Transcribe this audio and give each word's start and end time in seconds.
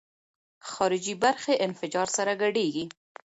خارجي 0.69 1.15
برخې 1.23 1.53
انفجار 1.67 2.07
سره 2.17 2.31
ګډېږي. 2.41 2.85